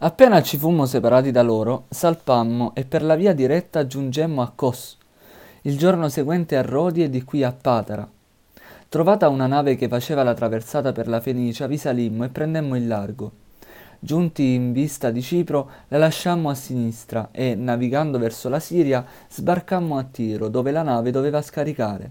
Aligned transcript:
Appena 0.00 0.40
ci 0.42 0.58
fummo 0.58 0.86
separati 0.86 1.32
da 1.32 1.42
loro, 1.42 1.86
salpammo 1.88 2.72
e 2.76 2.84
per 2.84 3.02
la 3.02 3.16
via 3.16 3.32
diretta 3.32 3.84
giungemmo 3.84 4.42
a 4.42 4.52
Kos. 4.54 4.96
Il 5.62 5.76
giorno 5.76 6.08
seguente 6.08 6.56
a 6.56 6.62
Rodi 6.62 7.02
e 7.02 7.10
di 7.10 7.24
qui 7.24 7.42
a 7.42 7.50
Patara. 7.50 8.08
Trovata 8.88 9.28
una 9.28 9.48
nave 9.48 9.74
che 9.74 9.88
faceva 9.88 10.22
la 10.22 10.34
traversata 10.34 10.92
per 10.92 11.08
la 11.08 11.20
Fenicia, 11.20 11.66
vi 11.66 11.76
salimmo 11.76 12.22
e 12.22 12.28
prendemmo 12.28 12.76
il 12.76 12.86
largo. 12.86 13.32
Giunti 13.98 14.54
in 14.54 14.70
vista 14.70 15.10
di 15.10 15.20
Cipro, 15.20 15.68
la 15.88 15.98
lasciammo 15.98 16.48
a 16.48 16.54
sinistra 16.54 17.30
e, 17.32 17.56
navigando 17.56 18.20
verso 18.20 18.48
la 18.48 18.60
Siria, 18.60 19.04
sbarcammo 19.28 19.98
a 19.98 20.04
Tiro, 20.04 20.46
dove 20.46 20.70
la 20.70 20.82
nave 20.82 21.10
doveva 21.10 21.42
scaricare. 21.42 22.08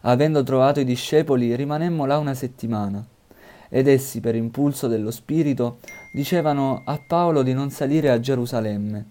Avendo 0.00 0.42
trovato 0.42 0.80
i 0.80 0.84
discepoli, 0.84 1.54
rimanemmo 1.54 2.04
là 2.04 2.18
una 2.18 2.34
settimana 2.34 3.06
ed 3.74 3.88
essi, 3.88 4.20
per 4.20 4.34
impulso 4.34 4.86
dello 4.86 5.10
Spirito, 5.10 5.78
dicevano 6.12 6.82
a 6.84 7.00
Paolo 7.04 7.42
di 7.42 7.54
non 7.54 7.70
salire 7.70 8.10
a 8.10 8.20
Gerusalemme. 8.20 9.06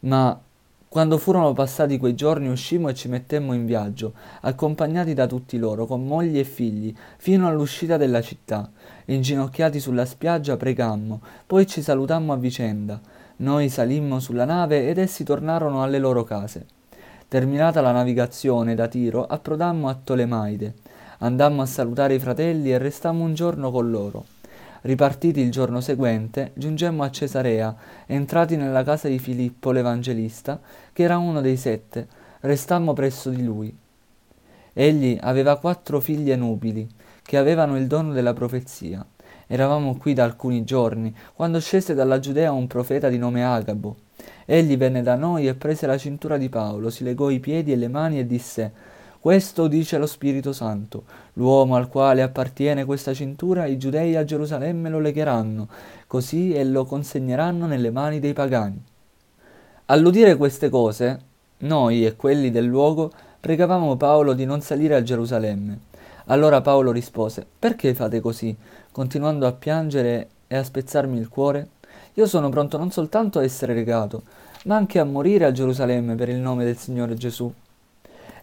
Ma 0.00 0.38
quando 0.88 1.16
furono 1.16 1.54
passati 1.54 1.96
quei 1.96 2.14
giorni 2.14 2.48
uscimmo 2.48 2.90
e 2.90 2.94
ci 2.94 3.08
mettemmo 3.08 3.54
in 3.54 3.64
viaggio, 3.64 4.12
accompagnati 4.42 5.14
da 5.14 5.26
tutti 5.26 5.56
loro, 5.56 5.86
con 5.86 6.04
mogli 6.04 6.38
e 6.38 6.44
figli, 6.44 6.94
fino 7.16 7.48
all'uscita 7.48 7.96
della 7.96 8.20
città. 8.20 8.70
Inginocchiati 9.06 9.80
sulla 9.80 10.04
spiaggia 10.04 10.58
pregammo, 10.58 11.22
poi 11.46 11.66
ci 11.66 11.80
salutammo 11.80 12.34
a 12.34 12.36
vicenda. 12.36 13.00
Noi 13.36 13.70
salimmo 13.70 14.20
sulla 14.20 14.44
nave 14.44 14.86
ed 14.86 14.98
essi 14.98 15.24
tornarono 15.24 15.82
alle 15.82 15.98
loro 15.98 16.24
case. 16.24 16.66
Terminata 17.26 17.80
la 17.80 17.92
navigazione 17.92 18.74
da 18.74 18.86
Tiro, 18.86 19.24
approdammo 19.24 19.88
a 19.88 19.94
Tolemaide. 19.94 20.81
Andammo 21.24 21.62
a 21.62 21.66
salutare 21.66 22.14
i 22.14 22.18
fratelli 22.18 22.72
e 22.72 22.78
restammo 22.78 23.22
un 23.22 23.32
giorno 23.32 23.70
con 23.70 23.88
loro. 23.90 24.24
Ripartiti 24.80 25.38
il 25.38 25.52
giorno 25.52 25.80
seguente, 25.80 26.50
giungemmo 26.54 27.04
a 27.04 27.12
Cesarea, 27.12 27.76
entrati 28.06 28.56
nella 28.56 28.82
casa 28.82 29.06
di 29.06 29.20
Filippo 29.20 29.70
l'Evangelista, 29.70 30.60
che 30.92 31.04
era 31.04 31.18
uno 31.18 31.40
dei 31.40 31.56
sette, 31.56 32.08
restammo 32.40 32.92
presso 32.92 33.30
di 33.30 33.44
lui. 33.44 33.72
Egli 34.72 35.16
aveva 35.20 35.58
quattro 35.58 36.00
figlie 36.00 36.34
nubili, 36.34 36.88
che 37.22 37.36
avevano 37.36 37.76
il 37.76 37.86
dono 37.86 38.12
della 38.12 38.32
profezia. 38.32 39.06
Eravamo 39.46 39.96
qui 39.96 40.14
da 40.14 40.24
alcuni 40.24 40.64
giorni, 40.64 41.14
quando 41.34 41.60
scese 41.60 41.94
dalla 41.94 42.18
Giudea 42.18 42.50
un 42.50 42.66
profeta 42.66 43.08
di 43.08 43.18
nome 43.18 43.44
Agabo. 43.44 43.94
Egli 44.44 44.76
venne 44.76 45.02
da 45.02 45.14
noi 45.14 45.46
e 45.46 45.54
prese 45.54 45.86
la 45.86 45.98
cintura 45.98 46.36
di 46.36 46.48
Paolo, 46.48 46.90
si 46.90 47.04
legò 47.04 47.30
i 47.30 47.38
piedi 47.38 47.70
e 47.70 47.76
le 47.76 47.86
mani 47.86 48.18
e 48.18 48.26
disse 48.26 48.90
questo 49.22 49.68
dice 49.68 49.98
lo 49.98 50.06
Spirito 50.06 50.52
Santo. 50.52 51.04
L'uomo 51.34 51.76
al 51.76 51.88
quale 51.88 52.22
appartiene 52.22 52.84
questa 52.84 53.14
cintura, 53.14 53.66
i 53.66 53.78
giudei 53.78 54.16
a 54.16 54.24
Gerusalemme 54.24 54.88
lo 54.88 54.98
legheranno, 54.98 55.68
così 56.08 56.52
e 56.52 56.64
lo 56.64 56.84
consegneranno 56.84 57.66
nelle 57.66 57.92
mani 57.92 58.18
dei 58.18 58.32
pagani. 58.32 58.82
All'udire 59.86 60.34
queste 60.34 60.68
cose, 60.70 61.20
noi 61.58 62.04
e 62.04 62.16
quelli 62.16 62.50
del 62.50 62.64
luogo 62.64 63.12
pregavamo 63.38 63.96
Paolo 63.96 64.32
di 64.32 64.44
non 64.44 64.60
salire 64.60 64.96
a 64.96 65.04
Gerusalemme. 65.04 65.78
Allora 66.24 66.60
Paolo 66.60 66.90
rispose, 66.90 67.46
perché 67.56 67.94
fate 67.94 68.18
così, 68.18 68.52
continuando 68.90 69.46
a 69.46 69.52
piangere 69.52 70.30
e 70.48 70.56
a 70.56 70.64
spezzarmi 70.64 71.16
il 71.16 71.28
cuore? 71.28 71.68
Io 72.14 72.26
sono 72.26 72.48
pronto 72.48 72.76
non 72.76 72.90
soltanto 72.90 73.38
a 73.38 73.44
essere 73.44 73.72
legato, 73.72 74.22
ma 74.64 74.74
anche 74.74 74.98
a 74.98 75.04
morire 75.04 75.44
a 75.44 75.52
Gerusalemme 75.52 76.16
per 76.16 76.28
il 76.28 76.38
nome 76.38 76.64
del 76.64 76.76
Signore 76.76 77.14
Gesù 77.14 77.54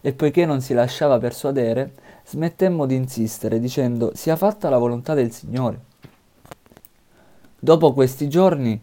e 0.00 0.12
poiché 0.12 0.46
non 0.46 0.60
si 0.60 0.74
lasciava 0.74 1.18
persuadere, 1.18 1.92
smettemmo 2.24 2.86
di 2.86 2.94
insistere, 2.94 3.58
dicendo 3.58 4.12
sia 4.14 4.36
fatta 4.36 4.68
la 4.68 4.78
volontà 4.78 5.14
del 5.14 5.32
Signore. 5.32 5.88
Dopo 7.58 7.92
questi 7.92 8.28
giorni, 8.28 8.80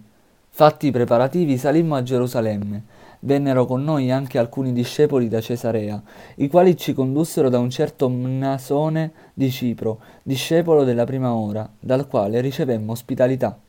fatti 0.50 0.88
i 0.88 0.92
preparativi, 0.92 1.58
salimmo 1.58 1.96
a 1.96 2.04
Gerusalemme. 2.04 2.84
Vennero 3.22 3.66
con 3.66 3.84
noi 3.84 4.12
anche 4.12 4.38
alcuni 4.38 4.72
discepoli 4.74 5.28
da 5.28 5.42
Cesarea, 5.42 6.00
i 6.36 6.48
quali 6.48 6.78
ci 6.78 6.94
condussero 6.94 7.50
da 7.50 7.58
un 7.58 7.72
certo 7.72 8.08
Mnasone 8.10 9.12
di 9.34 9.50
Cipro, 9.50 10.00
discepolo 10.22 10.84
della 10.84 11.04
prima 11.04 11.34
ora, 11.34 11.68
dal 11.80 12.08
quale 12.08 12.40
ricevemmo 12.42 12.92
ospitalità. 12.92 13.60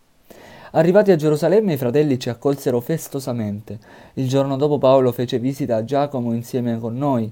Arrivati 0.73 1.11
a 1.11 1.17
Gerusalemme 1.17 1.73
i 1.73 1.77
fratelli 1.79 2.19
ci 2.19 2.29
accolsero 2.29 2.81
festosamente. 2.81 3.79
Il 4.15 4.29
giorno 4.29 4.57
dopo 4.57 4.77
Paolo 4.77 5.13
fece 5.13 5.39
visita 5.39 5.77
a 5.77 5.85
Giacomo 5.85 6.35
insieme 6.35 6.79
con 6.79 6.95
noi. 6.95 7.31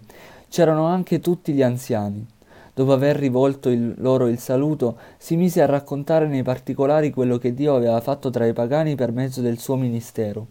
C'erano 0.49 0.87
anche 0.87 1.21
tutti 1.21 1.53
gli 1.53 1.63
anziani. 1.63 2.27
Dopo 2.73 2.93
aver 2.93 3.17
rivolto 3.17 3.69
il, 3.69 3.95
loro 3.99 4.29
il 4.29 4.39
saluto, 4.39 4.97
si 5.19 5.37
mise 5.37 5.61
a 5.61 5.67
raccontare 5.67 6.27
nei 6.27 6.43
particolari 6.43 7.11
quello 7.11 7.37
che 7.37 7.53
Dio 7.53 7.75
aveva 7.75 8.01
fatto 8.01 8.31
tra 8.31 8.47
i 8.47 8.55
pagani 8.55 8.95
per 8.95 9.13
mezzo 9.13 9.43
del 9.43 9.59
suo 9.59 9.77
ministero. 9.77 10.47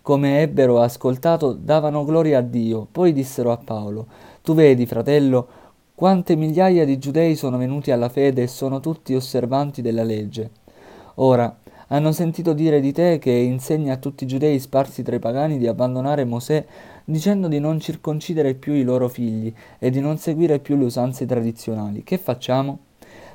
Come 0.00 0.40
ebbero 0.40 0.80
ascoltato, 0.80 1.52
davano 1.52 2.04
gloria 2.04 2.38
a 2.38 2.42
Dio. 2.42 2.86
Poi 2.90 3.12
dissero 3.12 3.52
a 3.52 3.58
Paolo, 3.58 4.06
Tu 4.40 4.54
vedi, 4.54 4.86
fratello, 4.86 5.48
quante 5.94 6.34
migliaia 6.34 6.86
di 6.86 6.98
giudei 6.98 7.36
sono 7.36 7.58
venuti 7.58 7.90
alla 7.90 8.08
fede 8.08 8.44
e 8.44 8.46
sono 8.46 8.80
tutti 8.80 9.14
osservanti 9.14 9.82
della 9.82 10.04
legge. 10.04 10.50
Ora, 11.16 11.54
hanno 11.88 12.10
sentito 12.10 12.52
dire 12.52 12.80
di 12.80 12.92
te 12.92 13.18
che 13.18 13.30
insegni 13.30 13.90
a 13.90 13.96
tutti 13.96 14.24
i 14.24 14.26
giudei 14.26 14.58
sparsi 14.58 15.02
tra 15.02 15.14
i 15.14 15.20
pagani 15.20 15.56
di 15.56 15.68
abbandonare 15.68 16.24
Mosè, 16.24 16.64
dicendo 17.04 17.46
di 17.46 17.60
non 17.60 17.78
circoncidere 17.78 18.54
più 18.54 18.72
i 18.72 18.82
loro 18.82 19.08
figli 19.08 19.52
e 19.78 19.90
di 19.90 20.00
non 20.00 20.18
seguire 20.18 20.58
più 20.58 20.76
le 20.76 20.84
usanze 20.84 21.26
tradizionali. 21.26 22.02
Che 22.02 22.18
facciamo? 22.18 22.78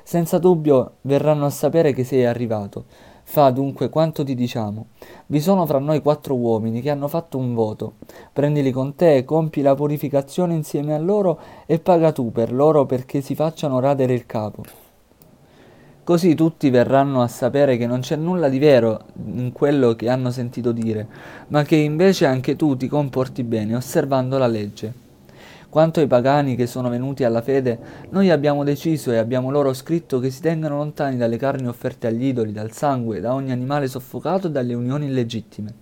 Senza 0.02 0.38
dubbio 0.38 0.96
verranno 1.02 1.46
a 1.46 1.50
sapere 1.50 1.94
che 1.94 2.04
sei 2.04 2.26
arrivato. 2.26 2.84
Fa 3.24 3.50
dunque 3.50 3.88
quanto 3.88 4.24
ti 4.24 4.34
diciamo. 4.34 4.86
Vi 5.26 5.40
sono 5.40 5.64
fra 5.64 5.78
noi 5.78 6.02
quattro 6.02 6.34
uomini 6.34 6.82
che 6.82 6.90
hanno 6.90 7.08
fatto 7.08 7.38
un 7.38 7.54
voto. 7.54 7.94
Prendili 8.32 8.70
con 8.72 8.94
te, 8.94 9.24
compi 9.24 9.62
la 9.62 9.74
purificazione 9.74 10.54
insieme 10.54 10.92
a 10.92 10.98
loro 10.98 11.38
e 11.64 11.78
paga 11.78 12.12
tu 12.12 12.30
per 12.30 12.52
loro 12.52 12.84
perché 12.84 13.22
si 13.22 13.34
facciano 13.34 13.80
radere 13.80 14.12
il 14.12 14.26
capo. 14.26 14.81
Così 16.04 16.34
tutti 16.34 16.68
verranno 16.68 17.22
a 17.22 17.28
sapere 17.28 17.76
che 17.76 17.86
non 17.86 18.00
c'è 18.00 18.16
nulla 18.16 18.48
di 18.48 18.58
vero 18.58 19.04
in 19.24 19.52
quello 19.52 19.94
che 19.94 20.08
hanno 20.08 20.32
sentito 20.32 20.72
dire, 20.72 21.06
ma 21.48 21.62
che 21.62 21.76
invece 21.76 22.26
anche 22.26 22.56
tu 22.56 22.76
ti 22.76 22.88
comporti 22.88 23.44
bene 23.44 23.76
osservando 23.76 24.36
la 24.36 24.48
legge. 24.48 24.92
Quanto 25.68 26.00
ai 26.00 26.08
pagani 26.08 26.56
che 26.56 26.66
sono 26.66 26.88
venuti 26.88 27.22
alla 27.22 27.40
fede, 27.40 27.78
noi 28.10 28.30
abbiamo 28.30 28.64
deciso 28.64 29.12
e 29.12 29.16
abbiamo 29.16 29.52
loro 29.52 29.72
scritto 29.74 30.18
che 30.18 30.30
si 30.30 30.40
tengano 30.40 30.78
lontani 30.78 31.16
dalle 31.16 31.36
carni 31.36 31.68
offerte 31.68 32.08
agli 32.08 32.24
idoli, 32.24 32.50
dal 32.50 32.72
sangue, 32.72 33.20
da 33.20 33.32
ogni 33.32 33.52
animale 33.52 33.86
soffocato 33.86 34.48
e 34.48 34.50
dalle 34.50 34.74
unioni 34.74 35.06
illegittime. 35.06 35.72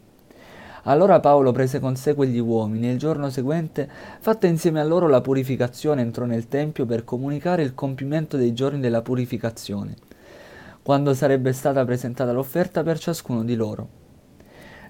Allora 0.82 1.18
Paolo 1.20 1.50
prese 1.50 1.80
con 1.80 1.96
sé 1.96 2.14
quegli 2.14 2.38
uomini 2.38 2.90
e 2.90 2.92
il 2.92 2.98
giorno 2.98 3.30
seguente, 3.30 3.88
fatta 4.20 4.46
insieme 4.46 4.80
a 4.80 4.84
loro 4.84 5.08
la 5.08 5.22
purificazione, 5.22 6.02
entrò 6.02 6.26
nel 6.26 6.46
Tempio 6.46 6.84
per 6.84 7.04
comunicare 7.04 7.62
il 7.62 7.74
compimento 7.74 8.36
dei 8.36 8.52
giorni 8.52 8.80
della 8.80 9.00
purificazione 9.00 10.08
quando 10.90 11.14
sarebbe 11.14 11.52
stata 11.52 11.84
presentata 11.84 12.32
l'offerta 12.32 12.82
per 12.82 12.98
ciascuno 12.98 13.44
di 13.44 13.54
loro. 13.54 13.88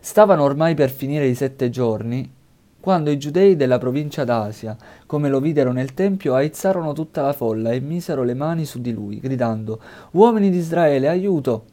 Stavano 0.00 0.44
ormai 0.44 0.75
per 0.75 0.88
finire 0.88 1.27
i 1.27 1.34
sette 1.34 1.69
giorni, 1.69 2.27
quando 2.81 3.11
i 3.11 3.19
giudei 3.19 3.55
della 3.55 3.77
provincia 3.77 4.25
d'Asia, 4.25 4.78
come 5.05 5.28
lo 5.28 5.41
videro 5.41 5.72
nel 5.72 5.93
Tempio, 5.93 6.33
aizzarono 6.33 6.94
tutta 6.94 7.21
la 7.21 7.34
folla 7.34 7.72
e 7.72 7.81
misero 7.81 8.22
le 8.22 8.33
mani 8.33 8.65
su 8.65 8.81
di 8.81 8.93
lui, 8.93 9.21
gridando 9.21 9.78
Uomini 10.12 10.49
di 10.49 10.56
Israele, 10.56 11.06
aiuto! 11.06 11.66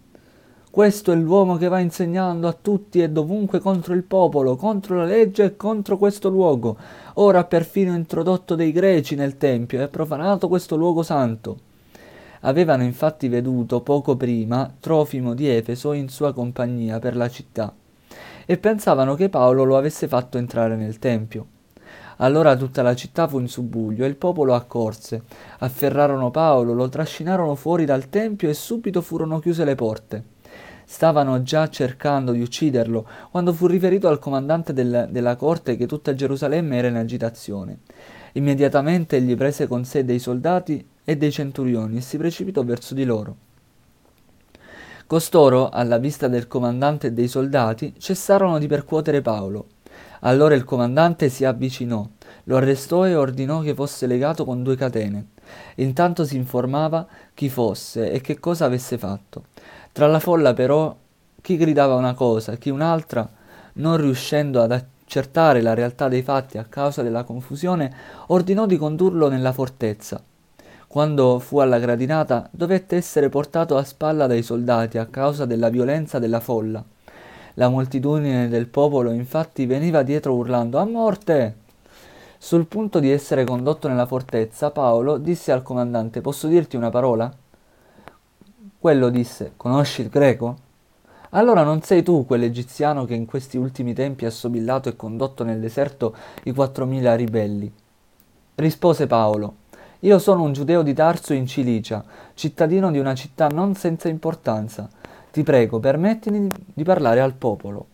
Questo 0.69 1.13
è 1.13 1.15
l'uomo 1.15 1.55
che 1.55 1.69
va 1.69 1.79
insegnando 1.79 2.49
a 2.49 2.57
tutti 2.61 3.01
e 3.01 3.09
dovunque 3.09 3.59
contro 3.59 3.93
il 3.93 4.03
popolo, 4.03 4.57
contro 4.57 4.97
la 4.97 5.05
legge 5.05 5.45
e 5.45 5.55
contro 5.55 5.97
questo 5.97 6.27
luogo. 6.27 6.75
Ora 7.13 7.39
ha 7.39 7.45
perfino 7.45 7.95
introdotto 7.95 8.55
dei 8.55 8.73
greci 8.73 9.15
nel 9.15 9.37
Tempio 9.37 9.79
e 9.79 9.83
ha 9.83 9.87
profanato 9.87 10.49
questo 10.49 10.75
luogo 10.75 11.01
santo. 11.01 11.66
Avevano 12.41 12.83
infatti 12.83 13.27
veduto 13.27 13.81
poco 13.81 14.15
prima 14.15 14.71
Trofimo 14.79 15.33
di 15.33 15.47
Efeso 15.49 15.93
in 15.93 16.09
sua 16.09 16.33
compagnia 16.33 16.99
per 16.99 17.15
la 17.15 17.29
città 17.29 17.73
e 18.45 18.57
pensavano 18.57 19.15
che 19.15 19.27
Paolo 19.27 19.65
lo 19.65 19.77
avesse 19.77 20.07
fatto 20.07 20.37
entrare 20.37 20.75
nel 20.75 20.99
Tempio. 20.99 21.47
Allora 22.17 22.55
tutta 22.55 22.81
la 22.81 22.95
città 22.95 23.27
fu 23.27 23.39
in 23.39 23.47
subbuglio 23.47 24.05
e 24.05 24.07
il 24.07 24.15
popolo 24.15 24.55
accorse. 24.55 25.23
Afferrarono 25.59 26.31
Paolo, 26.31 26.73
lo 26.73 26.89
trascinarono 26.89 27.55
fuori 27.55 27.85
dal 27.85 28.09
Tempio 28.09 28.49
e 28.49 28.53
subito 28.53 29.01
furono 29.01 29.39
chiuse 29.39 29.65
le 29.65 29.75
porte. 29.75 30.23
Stavano 30.85 31.43
già 31.43 31.67
cercando 31.67 32.31
di 32.31 32.41
ucciderlo 32.41 33.05
quando 33.29 33.51
fu 33.51 33.67
riferito 33.67 34.07
al 34.07 34.19
comandante 34.19 34.71
del, 34.71 35.09
della 35.11 35.35
corte 35.35 35.75
che 35.75 35.85
tutta 35.85 36.13
Gerusalemme 36.13 36.77
era 36.77 36.87
in 36.87 36.95
agitazione. 36.95 37.79
Immediatamente 38.33 39.17
egli 39.17 39.35
prese 39.35 39.67
con 39.67 39.83
sé 39.83 40.05
dei 40.05 40.19
soldati 40.19 40.87
e 41.09 41.15
dei 41.15 41.31
centurioni 41.31 41.95
e 41.95 42.01
si 42.01 42.17
precipitò 42.17 42.65
verso 42.65 42.93
di 42.93 43.05
loro. 43.05 43.35
Costoro, 45.07 45.69
alla 45.69 45.99
vista 45.99 46.27
del 46.27 46.47
comandante 46.47 47.07
e 47.07 47.11
dei 47.13 47.29
soldati, 47.29 47.93
cessarono 47.97 48.59
di 48.59 48.67
percuotere 48.67 49.21
Paolo. 49.21 49.67
Allora 50.21 50.53
il 50.53 50.65
comandante 50.65 51.29
si 51.29 51.45
avvicinò, 51.45 52.05
lo 52.43 52.57
arrestò 52.57 53.07
e 53.07 53.15
ordinò 53.15 53.61
che 53.61 53.73
fosse 53.73 54.05
legato 54.05 54.43
con 54.43 54.63
due 54.63 54.75
catene. 54.75 55.27
Intanto 55.75 56.25
si 56.25 56.35
informava 56.35 57.07
chi 57.33 57.47
fosse 57.47 58.11
e 58.11 58.19
che 58.19 58.37
cosa 58.37 58.65
avesse 58.65 58.97
fatto. 58.97 59.45
Tra 59.93 60.07
la 60.07 60.19
folla 60.19 60.53
però 60.53 60.93
chi 61.39 61.55
gridava 61.55 61.95
una 61.95 62.15
cosa, 62.15 62.57
chi 62.57 62.69
un'altra, 62.69 63.25
non 63.75 63.95
riuscendo 63.95 64.61
ad 64.61 64.73
accertare 64.73 65.61
la 65.61 65.73
realtà 65.73 66.09
dei 66.09 66.21
fatti 66.21 66.57
a 66.57 66.65
causa 66.65 67.01
della 67.01 67.23
confusione, 67.23 67.95
ordinò 68.27 68.65
di 68.65 68.75
condurlo 68.75 69.29
nella 69.29 69.53
fortezza. 69.53 70.21
Quando 70.87 71.39
fu 71.39 71.59
alla 71.59 71.79
gradinata, 71.79 72.47
dovette 72.49 72.95
essere 72.95 73.27
portato 73.27 73.75
a 73.75 73.83
spalla 73.83 74.25
dai 74.25 74.41
soldati 74.41 74.97
a 74.97 75.05
causa 75.05 75.45
della 75.45 75.67
violenza 75.67 76.17
della 76.17 76.39
folla. 76.39 76.81
La 77.55 77.67
moltitudine 77.67 78.47
del 78.47 78.67
popolo 78.67 79.11
infatti 79.11 79.65
veniva 79.65 80.01
dietro 80.01 80.33
urlando 80.33 80.77
A 80.77 80.85
morte! 80.85 81.55
Sul 82.37 82.67
punto 82.67 82.99
di 82.99 83.11
essere 83.11 83.43
condotto 83.43 83.89
nella 83.89 84.05
fortezza, 84.05 84.71
Paolo 84.71 85.17
disse 85.17 85.51
al 85.51 85.61
comandante 85.61 86.21
Posso 86.21 86.47
dirti 86.47 86.77
una 86.77 86.89
parola? 86.89 87.35
Quello 88.79 89.09
disse 89.09 89.53
Conosci 89.57 90.01
il 90.01 90.09
greco? 90.09 90.55
Allora 91.31 91.63
non 91.63 91.81
sei 91.81 92.01
tu 92.01 92.25
quell'egiziano 92.25 93.03
che 93.03 93.13
in 93.13 93.25
questi 93.25 93.57
ultimi 93.57 93.93
tempi 93.93 94.25
ha 94.25 94.31
sobillato 94.31 94.87
e 94.87 94.95
condotto 94.95 95.43
nel 95.43 95.59
deserto 95.59 96.15
i 96.43 96.53
quattromila 96.53 97.13
ribelli? 97.13 97.69
Rispose 98.55 99.05
Paolo 99.05 99.65
io 100.01 100.19
sono 100.19 100.43
un 100.43 100.53
giudeo 100.53 100.83
di 100.83 100.93
Tarso 100.93 101.33
in 101.33 101.47
Cilicia, 101.47 102.03
cittadino 102.35 102.91
di 102.91 102.99
una 102.99 103.15
città 103.15 103.47
non 103.47 103.73
senza 103.73 104.07
importanza. 104.07 104.87
Ti 105.31 105.41
prego, 105.43 105.79
permettimi 105.79 106.47
di 106.73 106.83
parlare 106.83 107.19
al 107.19 107.33
popolo. 107.33 107.85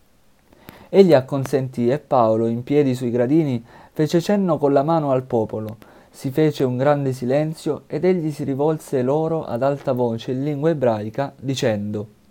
Egli 0.90 1.14
acconsentì 1.14 1.90
e 1.90 2.00
Paolo, 2.00 2.48
in 2.48 2.64
piedi 2.64 2.94
sui 2.94 3.10
gradini, 3.10 3.64
fece 3.94 4.20
cenno 4.20 4.58
con 4.58 4.74
la 4.74 4.84
mano 4.84 5.12
al 5.12 5.24
popolo. 5.24 5.78
Si 6.10 6.30
fece 6.30 6.64
un 6.64 6.78
grande 6.78 7.14
silenzio 7.14 7.84
ed 7.88 8.04
egli 8.04 8.32
si 8.32 8.44
rivolse 8.44 9.02
loro 9.02 9.46
ad 9.46 9.64
alta 9.64 9.94
voce 9.94 10.32
in 10.32 10.44
lingua 10.44 10.72
ebraica, 10.72 11.34
dicendo 11.40 12.22